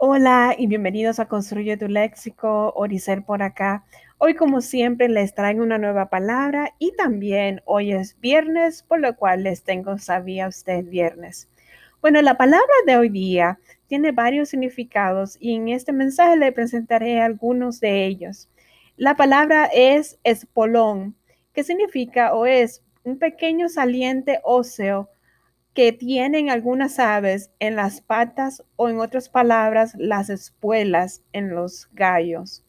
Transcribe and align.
Hola 0.00 0.54
y 0.56 0.68
bienvenidos 0.68 1.18
a 1.18 1.26
Construye 1.26 1.76
tu 1.76 1.88
Léxico, 1.88 2.72
Oricel 2.76 3.24
por 3.24 3.42
acá. 3.42 3.84
Hoy 4.18 4.34
como 4.34 4.60
siempre 4.60 5.08
les 5.08 5.34
traigo 5.34 5.64
una 5.64 5.76
nueva 5.76 6.08
palabra 6.08 6.72
y 6.78 6.92
también 6.92 7.62
hoy 7.64 7.90
es 7.90 8.16
viernes, 8.20 8.84
por 8.84 9.00
lo 9.00 9.16
cual 9.16 9.42
les 9.42 9.64
tengo 9.64 9.98
Sabía 9.98 10.46
usted 10.46 10.84
viernes. 10.84 11.48
Bueno, 12.00 12.22
la 12.22 12.36
palabra 12.36 12.72
de 12.86 12.96
hoy 12.96 13.08
día 13.08 13.58
tiene 13.88 14.12
varios 14.12 14.50
significados 14.50 15.36
y 15.40 15.56
en 15.56 15.68
este 15.68 15.92
mensaje 15.92 16.36
le 16.36 16.52
presentaré 16.52 17.20
algunos 17.20 17.80
de 17.80 18.06
ellos. 18.06 18.48
La 18.96 19.16
palabra 19.16 19.68
es 19.74 20.20
espolón, 20.22 21.16
que 21.52 21.64
significa 21.64 22.34
o 22.34 22.46
es 22.46 22.84
un 23.02 23.18
pequeño 23.18 23.68
saliente 23.68 24.38
óseo 24.44 25.08
que 25.78 25.92
tienen 25.92 26.50
algunas 26.50 26.98
aves 26.98 27.52
en 27.60 27.76
las 27.76 28.00
patas 28.00 28.64
o 28.74 28.88
en 28.88 28.98
otras 28.98 29.28
palabras 29.28 29.94
las 29.96 30.28
espuelas 30.28 31.22
en 31.32 31.50
los 31.50 31.88
gallos. 31.92 32.64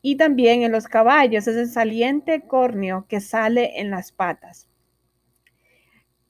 Y 0.00 0.16
también 0.16 0.64
en 0.64 0.72
los 0.72 0.88
caballos 0.88 1.46
es 1.46 1.56
el 1.56 1.68
saliente 1.68 2.40
córneo 2.40 3.06
que 3.08 3.20
sale 3.20 3.78
en 3.78 3.92
las 3.92 4.10
patas. 4.10 4.68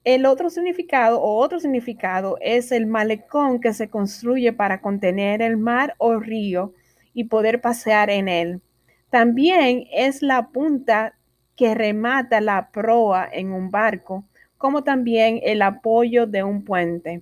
El 0.05 0.27
otro 0.27 0.51
significado 0.51 1.19
o 1.19 1.39
otro 1.39 1.59
significado 1.61 2.37
es 2.43 2.73
el 2.73 2.87
malecón 2.87 3.59
que 3.59 3.73
se 3.73 3.89
construye 3.89 4.53
para 4.53 4.83
contener 4.83 5.41
el 5.41 5.57
mar 5.57 5.95
o 5.97 6.21
río 6.21 6.75
y 7.15 7.25
poder 7.25 7.63
pasear 7.63 8.11
en 8.11 8.29
él. 8.29 8.61
También 9.09 9.87
es 9.91 10.21
la 10.21 10.51
punta 10.51 11.15
que 11.57 11.75
remata 11.75 12.43
la 12.43 12.71
proa 12.71 13.27
en 13.33 13.51
un 13.51 13.71
barco 13.71 14.27
como 14.63 14.85
también 14.85 15.41
el 15.43 15.61
apoyo 15.61 16.29
de 16.29 16.45
un 16.45 16.63
puente. 16.63 17.21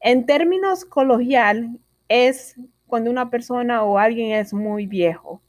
En 0.00 0.24
términos 0.24 0.86
coloquial, 0.86 1.78
es 2.08 2.56
cuando 2.86 3.10
una 3.10 3.28
persona 3.28 3.82
o 3.82 3.98
alguien 3.98 4.32
es 4.32 4.54
muy 4.54 4.86
viejo. 4.86 5.42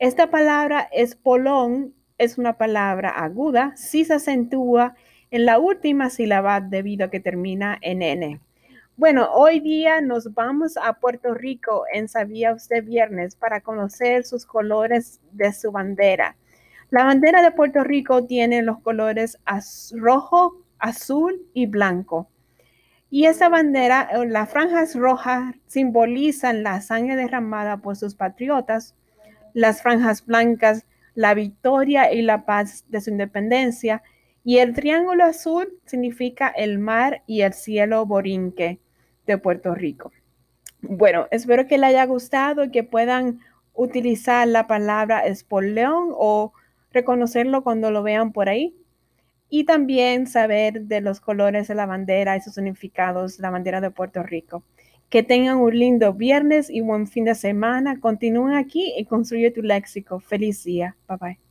Esta 0.00 0.28
palabra 0.28 0.88
espolón 0.90 1.94
es 2.18 2.36
una 2.36 2.58
palabra 2.58 3.10
aguda 3.10 3.76
si 3.76 4.04
se 4.04 4.14
acentúa 4.14 4.96
en 5.30 5.46
la 5.46 5.60
última 5.60 6.10
sílaba 6.10 6.60
debido 6.60 7.06
a 7.06 7.10
que 7.10 7.20
termina 7.20 7.78
en 7.80 8.02
N. 8.02 8.40
Bueno, 8.96 9.28
hoy 9.32 9.60
día 9.60 10.00
nos 10.00 10.34
vamos 10.34 10.76
a 10.76 10.94
Puerto 10.94 11.32
Rico 11.32 11.84
en 11.92 12.08
Sabía 12.08 12.52
Usted 12.52 12.82
Viernes 12.84 13.36
para 13.36 13.60
conocer 13.60 14.24
sus 14.24 14.46
colores 14.46 15.20
de 15.30 15.52
su 15.52 15.70
bandera. 15.70 16.34
La 16.90 17.04
bandera 17.04 17.40
de 17.40 17.52
Puerto 17.52 17.84
Rico 17.84 18.26
tiene 18.26 18.62
los 18.62 18.80
colores 18.80 19.38
rojo, 19.92 20.64
azul 20.80 21.40
y 21.54 21.66
blanco. 21.66 22.28
Y 23.10 23.26
esa 23.26 23.48
bandera, 23.48 24.10
las 24.26 24.50
franjas 24.50 24.96
rojas 24.96 25.54
simbolizan 25.66 26.64
la 26.64 26.80
sangre 26.80 27.14
derramada 27.14 27.76
por 27.76 27.96
sus 27.96 28.16
patriotas, 28.16 28.96
las 29.54 29.82
franjas 29.82 30.26
blancas, 30.26 30.84
la 31.14 31.34
victoria 31.34 32.12
y 32.12 32.22
la 32.22 32.44
paz 32.44 32.84
de 32.88 33.00
su 33.00 33.10
independencia, 33.10 34.02
y 34.42 34.58
el 34.58 34.72
triángulo 34.74 35.24
azul 35.24 35.78
significa 35.86 36.48
el 36.48 36.78
mar 36.78 37.22
y 37.26 37.42
el 37.42 37.52
cielo 37.52 38.04
borinque 38.04 38.80
de 39.26 39.38
Puerto 39.38 39.74
Rico. 39.74 40.12
Bueno, 40.82 41.28
espero 41.30 41.66
que 41.66 41.78
les 41.78 41.90
haya 41.90 42.06
gustado 42.06 42.64
y 42.64 42.70
que 42.70 42.82
puedan 42.82 43.40
utilizar 43.74 44.48
la 44.48 44.66
palabra 44.66 45.26
espoleón 45.26 46.08
o 46.16 46.52
reconocerlo 46.92 47.62
cuando 47.62 47.90
lo 47.90 48.02
vean 48.02 48.32
por 48.32 48.48
ahí. 48.48 48.74
Y 49.48 49.64
también 49.64 50.26
saber 50.26 50.82
de 50.82 51.00
los 51.00 51.20
colores 51.20 51.68
de 51.68 51.74
la 51.74 51.86
bandera 51.86 52.36
y 52.36 52.40
sus 52.40 52.54
significados, 52.54 53.38
la 53.40 53.50
bandera 53.50 53.80
de 53.80 53.90
Puerto 53.90 54.22
Rico. 54.22 54.62
Que 55.08 55.24
tengan 55.24 55.58
un 55.58 55.76
lindo 55.76 56.12
viernes 56.14 56.70
y 56.70 56.82
buen 56.82 57.08
fin 57.08 57.24
de 57.24 57.34
semana. 57.34 57.98
Continúen 57.98 58.54
aquí 58.54 58.92
y 58.96 59.04
construye 59.06 59.50
tu 59.50 59.62
léxico. 59.62 60.20
Feliz 60.20 60.62
día. 60.62 60.96
Bye 61.08 61.18
bye. 61.20 61.49